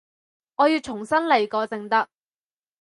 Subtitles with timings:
[0.55, 2.09] 我要重新來過正得